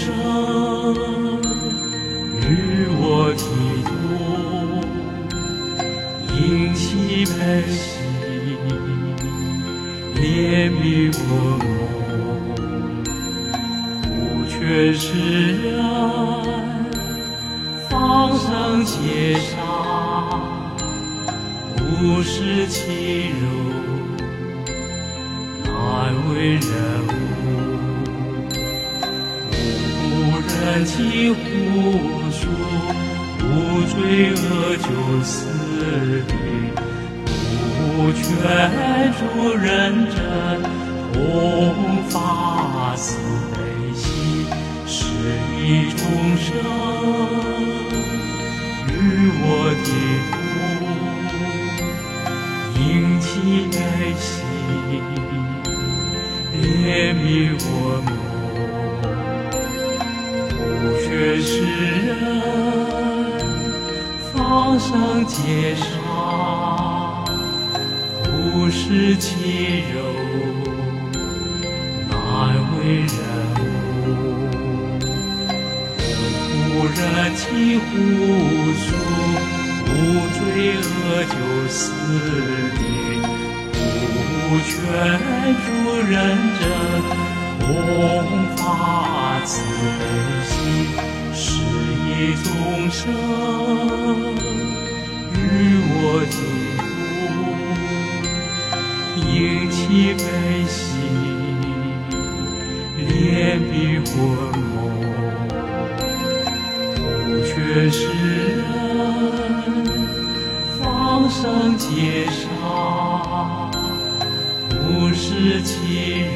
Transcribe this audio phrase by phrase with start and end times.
[0.00, 0.06] 生
[2.40, 2.50] 与
[2.88, 3.04] 我
[3.36, 3.44] 体
[3.84, 3.92] 同，
[6.34, 6.40] 应
[6.74, 7.30] 其悲
[7.68, 7.78] 喜，
[10.16, 10.18] 怜
[10.70, 10.82] 悯
[11.28, 11.62] 我梦，
[14.02, 14.08] 不
[14.48, 14.58] 却
[14.94, 15.06] 世
[15.60, 15.68] 人，
[17.90, 17.92] 放
[18.38, 18.48] 生
[18.86, 19.54] 劫杀，
[21.76, 22.78] 不失其
[23.38, 23.42] 柔，
[25.66, 25.70] 难
[26.32, 27.19] 为人。
[30.60, 30.62] 物。
[30.62, 31.34] 人疾呼
[32.30, 32.48] 出，
[33.42, 33.44] 无
[33.88, 34.88] 罪恶就
[35.22, 35.46] 死
[36.28, 36.32] 地，
[37.80, 38.22] 无劝
[39.18, 39.20] 助
[39.56, 40.16] 人真，
[41.12, 41.18] 同
[42.10, 43.16] 发慈
[43.54, 43.56] 悲
[43.94, 44.46] 心，
[44.86, 44.98] 是
[45.58, 45.98] 一众
[46.36, 46.46] 生
[48.86, 48.92] 与
[49.42, 49.44] 我
[49.80, 49.88] 的
[50.30, 50.34] 同，
[52.78, 53.28] 应其
[53.70, 53.76] 悲
[54.18, 54.30] 心，
[56.62, 56.62] 怜
[57.14, 57.24] 悯
[57.58, 57.66] 我
[58.04, 58.29] 们。
[61.20, 61.60] 不却世
[62.06, 62.16] 人，
[64.32, 65.84] 放生劫杀，
[68.24, 70.00] 不失其柔，
[72.08, 72.16] 难
[72.78, 73.12] 为人
[73.66, 74.00] 物。
[76.70, 76.98] 无人
[77.36, 77.44] 其
[77.76, 77.90] 呼
[78.80, 78.88] 出，
[79.90, 79.92] 无
[80.32, 80.40] 罪
[80.80, 80.88] 恶
[81.28, 81.34] 就
[81.68, 81.92] 死
[82.78, 82.80] 地，
[84.48, 84.72] 不劝
[85.66, 85.68] 助
[86.10, 86.16] 人
[86.58, 86.64] 真，
[87.72, 89.62] 弘法慈
[89.98, 90.02] 悲
[90.44, 90.54] 心。
[91.32, 91.42] 是
[92.06, 92.48] 一众
[92.90, 93.00] 生
[95.32, 95.36] 与
[95.92, 95.94] 我
[96.30, 96.36] 同，
[99.16, 99.28] 应
[99.70, 99.78] 其
[100.14, 100.22] 悲
[100.66, 100.78] 喜，
[102.98, 103.08] 怜
[103.58, 103.72] 悯
[104.10, 104.14] 魂
[104.74, 104.78] 梦，
[106.94, 106.98] 不
[107.46, 107.48] 劝
[107.90, 107.98] 世
[108.56, 108.60] 人，
[110.78, 110.82] 放
[111.30, 111.38] 生
[111.78, 112.38] 劫杀，
[114.68, 114.78] 不
[115.14, 115.74] 失其
[116.20, 116.30] 人，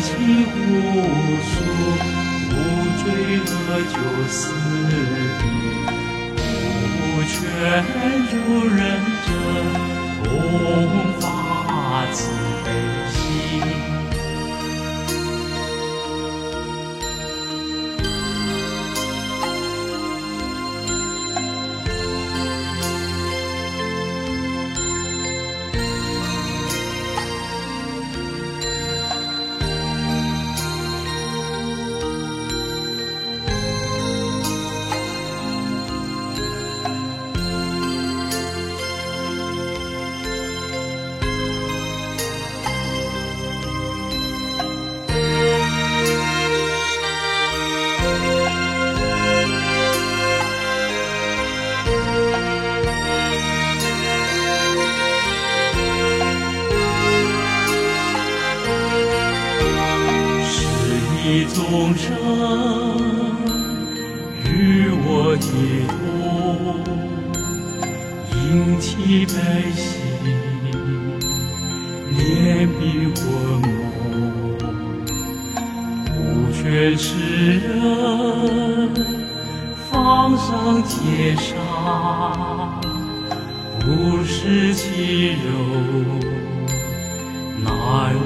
[0.00, 0.06] 起
[0.54, 0.60] 无
[1.42, 1.48] 数，
[2.50, 2.52] 无
[2.98, 3.04] 罪
[3.44, 3.48] 恶
[3.92, 3.96] 就
[4.28, 4.38] 死
[5.38, 5.42] 地，
[7.00, 7.36] 无权
[8.32, 8.34] 如
[8.68, 8.78] 人
[9.26, 9.28] 真，
[10.24, 10.26] 同
[11.20, 11.22] 发
[12.12, 12.18] 慈
[65.40, 66.84] 与我一同，
[68.34, 69.32] 应其悲
[69.74, 69.82] 喜，
[72.12, 72.18] 怜
[72.66, 72.80] 悯
[73.14, 73.22] 魂
[73.60, 73.66] 梦，
[76.06, 76.16] 不
[76.52, 76.58] 劝
[76.96, 77.06] 世
[77.60, 77.68] 人，
[79.90, 79.90] 放
[80.36, 80.96] 生劫
[81.36, 81.54] 杀，
[83.80, 83.86] 不
[84.24, 85.46] 失其柔，
[87.64, 87.68] 难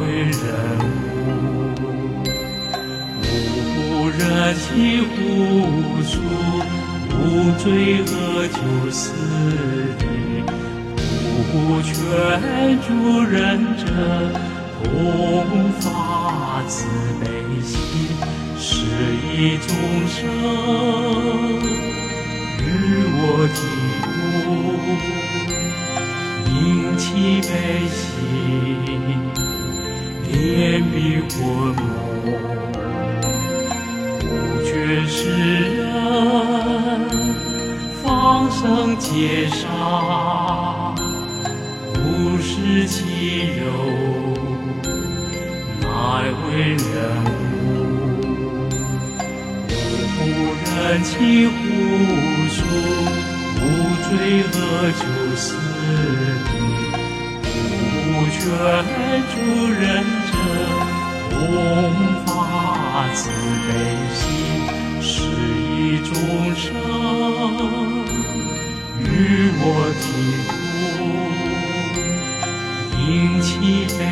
[0.00, 0.34] 为人
[0.80, 0.84] 物。
[4.18, 4.22] 人
[4.54, 4.64] 其
[5.02, 5.12] 无
[6.04, 6.14] 处，
[7.18, 7.64] 无罪
[8.02, 8.58] 恶就
[8.90, 9.02] 死
[9.98, 10.02] 地，
[11.50, 11.92] 不劝
[12.82, 12.88] 助
[13.22, 13.34] 人
[13.76, 13.84] 真，
[14.84, 14.84] 同
[15.80, 15.84] 发
[16.68, 16.74] 慈
[17.20, 17.24] 悲
[17.62, 17.74] 心，
[18.58, 18.64] 是
[19.26, 19.68] 一众
[20.06, 20.14] 生
[22.58, 22.62] 与
[23.18, 23.18] 我
[23.54, 23.58] 同，
[26.52, 26.54] 应
[26.96, 27.04] 其
[27.40, 27.50] 悲
[27.90, 27.94] 喜，
[30.30, 30.34] 怜
[30.80, 30.94] 悯
[31.32, 31.36] 魂
[31.74, 31.80] 梦。
[34.64, 34.70] 却
[35.06, 35.18] 世
[35.76, 35.86] 人，
[38.36, 39.64] 放生劫杀，
[41.94, 43.00] 不失其
[43.56, 43.64] 柔，
[45.80, 45.88] 难
[46.44, 46.84] 为人
[47.24, 47.48] 物。
[50.20, 50.22] 无
[50.66, 50.68] 人
[51.02, 51.54] 其呼
[52.52, 52.56] 出，
[53.56, 53.64] 无
[54.04, 54.10] 罪
[54.52, 54.54] 恶
[55.00, 55.02] 就
[55.34, 55.46] 死
[56.44, 56.46] 地，
[58.04, 58.04] 不
[58.36, 58.38] 劝
[59.32, 59.34] 助
[59.72, 59.82] 人
[60.26, 60.34] 真，
[61.30, 61.32] 同
[62.26, 62.28] 发
[63.14, 63.16] 慈
[63.66, 63.70] 悲
[64.12, 64.20] 心。
[65.00, 65.08] 是
[65.78, 66.12] 一众
[66.54, 66.66] 生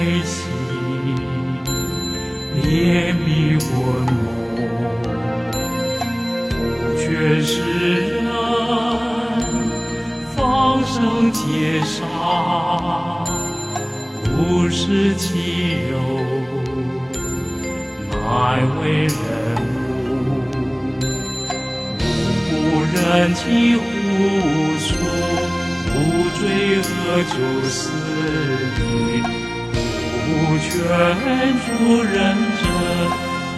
[0.00, 0.48] 其悲喜，
[2.56, 3.70] 怜悯魂
[4.06, 4.16] 梦，
[6.48, 6.58] 不
[6.96, 7.04] 却
[7.42, 7.52] 世
[8.08, 8.24] 人，
[10.34, 11.98] 放生劫杀。
[14.24, 15.94] 不是欺柔，
[18.10, 18.16] 乃
[18.80, 19.12] 为人
[19.74, 19.76] 母。
[22.50, 22.54] 无
[22.94, 22.96] 人
[23.34, 23.44] 轻
[23.78, 23.82] 呼
[24.78, 24.88] 诉，
[25.94, 25.94] 无
[26.38, 26.40] 罪
[26.78, 26.82] 恶
[27.24, 27.34] 就
[27.68, 27.78] 死
[28.76, 28.80] 地，
[30.32, 30.70] 无权
[31.64, 32.14] 处人
[32.60, 32.62] 者，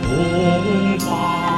[0.02, 1.51] 同法。